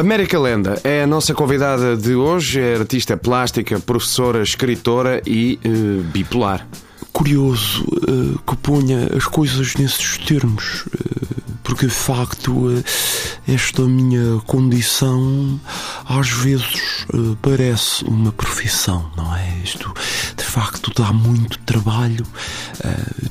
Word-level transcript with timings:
América 0.00 0.40
Lenda 0.40 0.80
é 0.82 1.02
a 1.02 1.06
nossa 1.06 1.34
convidada 1.34 1.94
de 1.94 2.14
hoje, 2.14 2.58
é 2.58 2.76
artista 2.76 3.18
plástica, 3.18 3.78
professora, 3.78 4.42
escritora 4.42 5.20
e 5.26 5.60
uh, 5.62 6.02
bipolar. 6.04 6.66
Curioso 7.12 7.84
uh, 7.84 8.38
que 8.46 8.56
ponha 8.56 9.10
as 9.14 9.24
coisas 9.26 9.74
nesses 9.74 10.16
termos, 10.16 10.86
uh, 10.86 11.52
porque 11.62 11.84
de 11.84 11.92
facto 11.92 12.82
esta 13.46 13.82
minha 13.82 14.40
condição 14.46 15.60
às 16.08 16.30
vezes 16.30 17.04
parece 17.42 18.02
uma 18.06 18.32
profissão, 18.32 19.10
não 19.18 19.36
é? 19.36 19.60
Isto 19.62 19.92
de 20.34 20.44
facto 20.44 20.90
dá 20.96 21.12
muito 21.12 21.58
trabalho, 21.58 22.24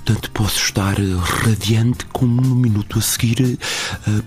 tanto 0.05 0.29
posso 0.29 0.59
estar 0.59 0.95
radiante 1.43 2.05
como 2.13 2.39
no 2.39 2.55
minuto 2.55 2.99
a 2.99 3.01
seguir 3.01 3.57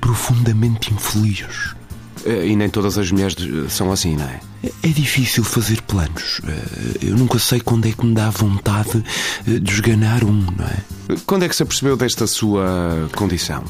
profundamente 0.01 0.93
infeliz. 0.93 1.77
Eh, 2.25 2.49
e 2.49 2.57
nem 2.57 2.69
todas 2.69 2.99
as 2.99 3.11
mulheres 3.11 3.37
são 3.69 3.93
assim, 3.93 4.17
não 4.17 4.25
é? 4.25 4.41
É 4.83 4.89
difícil 4.89 5.45
fazer 5.45 5.83
planos. 5.83 6.41
Eh, 6.47 7.09
eu 7.09 7.17
nunca 7.17 7.39
sei 7.39 7.61
quando 7.61 7.87
é 7.87 7.93
que 7.93 8.05
me 8.05 8.15
dá 8.15 8.31
vontade 8.31 9.03
eh, 9.47 9.59
de 9.59 9.73
esganar 9.73 10.25
um, 10.25 10.47
não 10.57 10.65
é? 10.65 11.17
Quando 11.27 11.45
é 11.45 11.49
que 11.49 11.57
se 11.57 11.63
apercebeu 11.63 11.97
desta 11.97 12.27
sua 12.27 13.09
condição? 13.17 13.65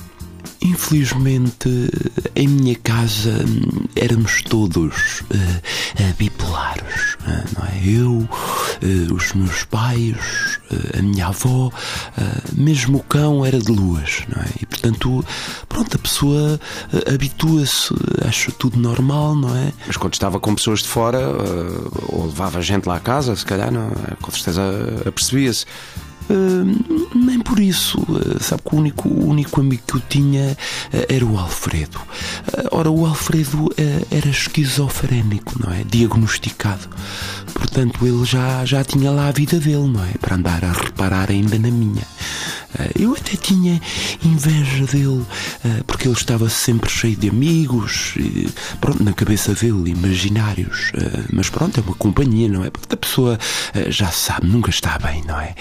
Infelizmente, 0.60 1.68
em 2.36 2.46
minha 2.46 2.76
casa 2.76 3.44
hum, 3.44 3.86
éramos 3.96 4.42
todos 4.42 5.20
uh, 5.22 6.14
bipolares, 6.16 7.14
uh, 7.26 7.58
não 7.58 7.66
é? 7.66 7.80
Eu, 7.84 8.12
uh, 8.12 8.28
os 9.12 9.32
meus 9.32 9.64
pais, 9.64 10.16
a 10.98 11.02
minha 11.02 11.28
avó, 11.28 11.70
mesmo 12.52 12.98
o 12.98 13.02
cão 13.02 13.44
era 13.44 13.58
de 13.58 13.70
luas, 13.70 14.22
não 14.34 14.42
é? 14.42 14.48
E 14.60 14.66
portanto, 14.66 15.24
pronto, 15.68 15.96
a 15.96 15.98
pessoa 15.98 16.60
habitua-se, 17.12 17.94
acha 18.26 18.50
tudo 18.52 18.78
normal, 18.78 19.34
não 19.34 19.56
é? 19.56 19.72
Mas 19.86 19.96
quando 19.96 20.14
estava 20.14 20.40
com 20.40 20.54
pessoas 20.54 20.80
de 20.80 20.88
fora, 20.88 21.20
ou 22.08 22.26
levava 22.26 22.60
gente 22.60 22.86
lá 22.86 22.96
à 22.96 23.00
casa, 23.00 23.34
se 23.36 23.44
calhar, 23.44 23.70
não, 23.70 23.90
com 24.20 24.30
certeza 24.30 24.62
apercebia-se. 25.06 25.66
Uh, 26.30 27.16
nem 27.16 27.40
por 27.40 27.58
isso. 27.58 28.00
Uh, 28.00 28.42
sabe 28.42 28.62
que 28.62 28.74
o 28.74 28.78
único, 28.78 29.08
o 29.08 29.28
único 29.28 29.60
amigo 29.60 29.82
que 29.86 29.96
eu 29.96 30.00
tinha 30.08 30.52
uh, 30.52 31.06
era 31.08 31.24
o 31.24 31.38
Alfredo. 31.38 32.00
ora, 32.70 32.90
o 32.90 33.06
Alfredo 33.06 33.70
era 34.10 34.28
esquizofrénico, 34.28 35.54
não 35.64 35.72
é? 35.72 35.84
Diagnosticado. 35.84 36.88
Portanto, 37.54 38.06
ele 38.06 38.24
já, 38.24 38.64
já 38.64 38.84
tinha 38.84 39.10
lá 39.10 39.28
a 39.28 39.32
vida 39.32 39.58
dele, 39.58 39.88
não 39.88 40.04
é? 40.04 40.12
Para 40.20 40.36
andar 40.36 40.64
a 40.64 40.72
reparar 40.72 41.30
ainda 41.30 41.58
na 41.58 41.70
minha. 41.70 42.02
Eu 42.98 43.14
até 43.14 43.36
tinha 43.36 43.80
inveja 44.24 44.86
dele, 44.86 45.24
porque 45.86 46.08
ele 46.08 46.16
estava 46.16 46.48
sempre 46.48 46.90
cheio 46.90 47.16
de 47.16 47.28
amigos, 47.28 48.14
pronto, 48.80 49.02
na 49.02 49.12
cabeça 49.12 49.54
dele, 49.54 49.90
imaginários. 49.90 50.92
Mas 51.32 51.50
pronto, 51.50 51.78
é 51.78 51.82
uma 51.82 51.94
companhia, 51.94 52.48
não 52.48 52.64
é? 52.64 52.70
Porque 52.70 52.94
a 52.94 52.96
pessoa 52.96 53.38
já 53.88 54.10
sabe, 54.10 54.46
nunca 54.46 54.70
está 54.70 54.98
bem, 54.98 55.22
não 55.26 55.38
é? 55.38 55.54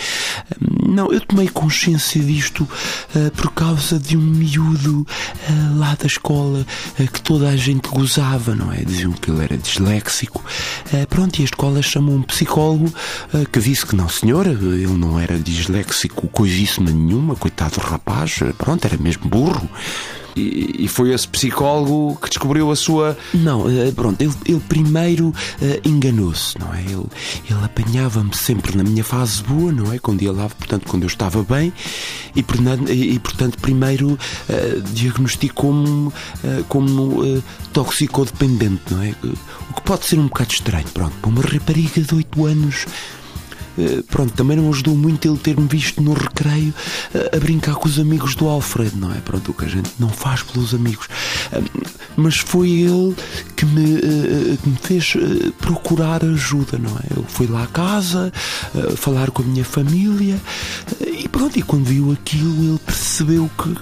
Não, 0.86 1.12
eu 1.12 1.22
tomei 1.22 1.48
consciência 1.48 2.22
disto 2.22 2.62
uh, 2.64 3.32
por 3.32 3.52
causa 3.52 4.00
de 4.00 4.18
um 4.18 4.22
miúdo 4.22 5.02
uh, 5.02 5.78
lá 5.80 5.96
da 5.96 6.08
escola 6.08 6.66
uh, 7.00 7.12
que 7.12 7.22
toda 7.22 7.50
a 7.50 7.56
gente 7.56 7.88
gozava, 7.88 8.56
não 8.56 8.72
é? 8.74 8.78
Diziam 8.78 9.12
que 9.12 9.30
ele 9.30 9.44
era 9.44 9.58
disléxico. 9.58 10.44
pronto, 11.10 11.40
e 11.40 11.44
a 11.44 11.46
escola 11.46 11.82
chamou 11.82 12.16
um 12.16 12.24
psicólogo 12.24 12.92
que 13.52 13.60
disse 13.60 13.86
que 13.86 13.96
não, 13.96 14.10
senhora, 14.10 14.52
ele 14.52 14.88
não 14.88 15.20
era 15.20 15.38
disléxico 15.38 16.28
coisíssima 16.28 16.90
nenhuma, 16.90 17.36
coitado 17.36 17.76
do 17.76 17.82
rapaz, 17.82 18.40
pronto, 18.58 18.86
era 18.86 18.98
mesmo 18.98 19.30
burro. 19.30 19.70
E, 20.36 20.86
e, 20.86 20.88
foi 20.88 21.14
esse 21.14 21.28
psicólogo 21.28 22.18
que 22.22 22.30
descobriu 22.30 22.72
a 22.72 22.76
sua. 22.76 23.18
Não, 23.34 23.70
eh, 23.70 23.92
pronto, 23.92 24.22
ele, 24.22 24.34
ele 24.46 24.62
primeiro 24.62 25.30
uh, 25.30 25.88
enganou-se, 25.88 26.58
não 26.60 26.74
é? 26.74 26.82
Ele, 26.82 27.06
ele 27.50 27.64
apanhava-me 27.64 28.36
sempre 28.36 28.76
na 28.78 28.84
minha 28.84 29.04
fase 29.04 29.44
boa, 29.44 29.72
não 29.72 29.92
é? 29.94 30.00
Quando 30.00 30.22
ia 30.22 30.32
lá, 30.32 30.48
portanto, 30.48 30.86
quando 30.88 31.04
eu 31.04 31.08
estava 31.08 31.44
bem, 31.44 31.74
e, 32.36 32.44
e, 33.14 33.20
portanto, 33.20 33.58
primeiro 33.60 34.14
uh, 34.14 34.82
diagnosticou-me 34.94 36.08
uh, 36.08 36.14
como 36.68 37.24
uh, 37.24 37.44
toxicodependente, 37.74 38.82
não 38.92 39.04
é? 39.04 39.16
O 39.70 39.74
que 39.74 39.82
pode 39.84 40.06
ser 40.06 40.20
um 40.20 40.28
bocado 40.28 40.54
estranho, 40.54 40.88
pronto, 40.94 41.14
para 41.22 41.30
uma 41.30 41.42
rapariga 41.42 42.02
de 42.02 42.16
8 42.16 42.46
anos 42.46 42.86
pronto, 44.10 44.34
também 44.34 44.58
não 44.58 44.70
ajudou 44.70 44.96
muito 44.96 45.28
ele 45.28 45.38
ter-me 45.38 45.68
visto 45.68 46.02
no 46.02 46.14
recreio 46.14 46.74
eh, 47.14 47.32
a 47.36 47.40
brincar 47.40 47.76
com 47.76 47.88
os 47.88 48.00
amigos 48.00 48.36
do 48.36 48.48
Alfredo, 48.48 48.98
não 48.98 49.12
é? 49.12 49.16
Pronto, 49.16 49.52
o 49.52 49.54
que 49.54 49.66
a 49.66 49.68
gente 49.68 49.90
não 50.00 50.10
faz 50.10 50.44
pelos 50.44 50.74
amigos. 50.74 51.08
Mas 52.16 52.38
foi 52.38 52.70
ele 52.70 53.16
que 53.56 53.66
me, 53.66 53.98
eh, 53.98 54.58
que 54.62 54.70
me 54.70 54.78
fez 54.82 55.14
procurar 55.60 56.24
ajuda, 56.24 56.78
não 56.78 56.92
é? 56.98 57.18
Ele 57.18 57.26
foi 57.28 57.48
lá 57.48 57.64
à 57.64 57.68
casa, 57.68 58.32
falar 58.98 59.32
com 59.32 59.44
a 59.44 59.46
minha 59.46 59.64
família 59.64 60.40
e 61.02 61.28
pronto, 61.28 61.58
e 61.58 61.62
quando 61.62 61.86
viu 61.86 62.12
aquilo 62.12 62.72
ele 62.72 62.80
percebeu 62.80 63.50
que, 63.58 63.76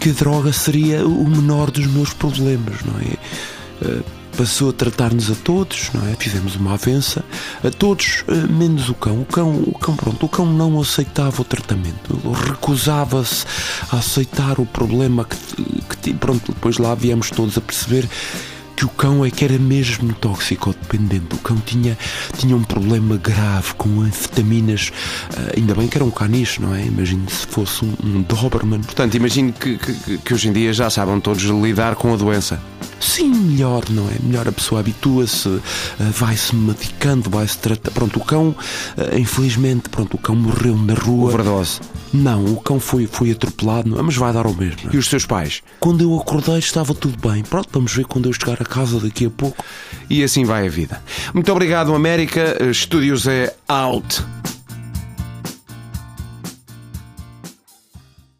que 0.00 0.10
a 0.10 0.12
droga 0.12 0.52
seria 0.52 1.06
o 1.06 1.28
menor 1.28 1.70
dos 1.70 1.86
meus 1.86 2.12
problemas, 2.12 2.76
não 2.84 3.00
é? 3.00 4.18
Passou 4.38 4.70
a 4.70 4.72
tratar-nos 4.72 5.32
a 5.32 5.34
todos, 5.34 5.90
não 5.92 6.08
é? 6.08 6.14
Fizemos 6.14 6.54
uma 6.54 6.74
avença 6.74 7.24
a 7.64 7.70
todos, 7.70 8.22
eh, 8.28 8.46
menos 8.46 8.88
o 8.88 8.94
cão. 8.94 9.22
O 9.22 9.24
cão, 9.24 9.50
o 9.66 9.76
cão, 9.76 9.96
pronto, 9.96 10.26
o 10.26 10.28
cão 10.28 10.46
não 10.46 10.80
aceitava 10.80 11.42
o 11.42 11.44
tratamento. 11.44 12.16
Recusava-se 12.46 13.44
a 13.90 13.96
aceitar 13.96 14.60
o 14.60 14.64
problema 14.64 15.24
que, 15.24 15.36
que, 16.02 16.14
pronto, 16.14 16.52
depois 16.52 16.78
lá 16.78 16.94
viemos 16.94 17.30
todos 17.30 17.58
a 17.58 17.60
perceber 17.60 18.08
que 18.76 18.84
o 18.84 18.88
cão 18.88 19.24
é 19.24 19.30
que 19.32 19.44
era 19.44 19.58
mesmo 19.58 20.12
toxicodependente. 20.14 21.34
O 21.34 21.38
cão 21.38 21.56
tinha, 21.56 21.98
tinha 22.36 22.54
um 22.54 22.62
problema 22.62 23.16
grave 23.16 23.74
com 23.74 24.02
anfetaminas. 24.02 24.92
Uh, 25.32 25.58
ainda 25.58 25.74
bem 25.74 25.88
que 25.88 25.98
era 25.98 26.04
um 26.04 26.12
caniche, 26.12 26.62
não 26.62 26.72
é? 26.72 26.86
Imagine 26.86 27.28
se 27.28 27.44
fosse 27.44 27.84
um, 27.84 27.92
um 28.04 28.22
Doberman. 28.22 28.82
Portanto, 28.82 29.16
imagino 29.16 29.52
que, 29.52 29.78
que, 29.78 30.18
que 30.18 30.32
hoje 30.32 30.48
em 30.48 30.52
dia 30.52 30.72
já 30.72 30.88
sabem 30.88 31.18
todos 31.18 31.42
lidar 31.42 31.96
com 31.96 32.14
a 32.14 32.16
doença. 32.16 32.62
Sim, 33.00 33.28
melhor, 33.30 33.84
não 33.90 34.08
é? 34.08 34.16
Melhor 34.22 34.48
a 34.48 34.52
pessoa 34.52 34.80
habitua-se, 34.80 35.48
eh, 35.48 36.04
vai-se 36.12 36.54
medicando, 36.54 37.30
vai-se 37.30 37.58
tratar. 37.58 37.90
Pronto, 37.90 38.18
o 38.18 38.24
cão, 38.24 38.54
eh, 38.96 39.18
infelizmente, 39.18 39.88
pronto, 39.88 40.14
o 40.14 40.18
cão 40.18 40.34
morreu 40.34 40.76
na 40.76 40.94
rua. 40.94 41.32
Overdose. 41.32 41.80
Não, 42.12 42.44
o 42.44 42.60
cão 42.60 42.80
foi, 42.80 43.06
foi 43.06 43.30
atropelado, 43.30 44.02
mas 44.02 44.16
vai 44.16 44.32
dar 44.32 44.46
o 44.46 44.54
mesmo. 44.54 44.90
É? 44.90 44.96
E 44.96 44.98
os 44.98 45.08
seus 45.08 45.26
pais? 45.26 45.62
Quando 45.78 46.02
eu 46.02 46.18
acordei 46.18 46.58
estava 46.58 46.94
tudo 46.94 47.16
bem. 47.28 47.42
Pronto, 47.42 47.68
vamos 47.72 47.94
ver 47.94 48.06
quando 48.06 48.28
eu 48.28 48.32
chegar 48.32 48.60
a 48.60 48.64
casa 48.64 48.98
daqui 48.98 49.26
a 49.26 49.30
pouco. 49.30 49.64
E 50.08 50.22
assim 50.22 50.44
vai 50.44 50.66
a 50.66 50.70
vida. 50.70 51.02
Muito 51.34 51.50
obrigado, 51.52 51.94
América. 51.94 52.56
Estúdios 52.70 53.26
é 53.26 53.54
out. 53.68 54.24